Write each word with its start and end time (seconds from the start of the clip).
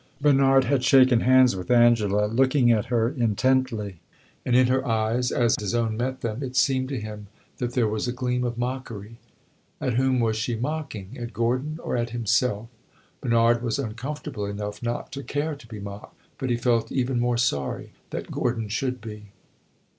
Bernard 0.19 0.63
had 0.63 0.83
shaken 0.83 1.19
hands 1.19 1.55
with 1.55 1.69
Angela, 1.69 2.25
looking 2.25 2.71
at 2.71 2.85
her 2.85 3.07
intently; 3.07 3.99
and 4.43 4.55
in 4.55 4.65
her 4.65 4.83
eyes, 4.83 5.31
as 5.31 5.55
his 5.59 5.75
own 5.75 5.95
met 5.95 6.21
them, 6.21 6.41
it 6.41 6.55
seemed 6.55 6.89
to 6.89 6.99
him 6.99 7.27
that 7.59 7.73
there 7.73 7.87
was 7.87 8.07
a 8.07 8.11
gleam 8.11 8.43
of 8.43 8.57
mockery. 8.57 9.19
At 9.79 9.93
whom 9.93 10.19
was 10.19 10.35
she 10.37 10.55
mocking 10.55 11.19
at 11.19 11.33
Gordon, 11.33 11.79
or 11.83 11.95
at 11.95 12.09
himself? 12.09 12.67
Bernard 13.21 13.61
was 13.61 13.77
uncomfortable 13.77 14.47
enough 14.47 14.81
not 14.81 15.11
to 15.11 15.21
care 15.21 15.55
to 15.55 15.67
be 15.67 15.79
mocked; 15.79 16.17
but 16.39 16.49
he 16.49 16.57
felt 16.57 16.91
even 16.91 17.19
more 17.19 17.37
sorry 17.37 17.91
that 18.09 18.31
Gordon 18.31 18.69
should 18.69 19.01
be. 19.01 19.27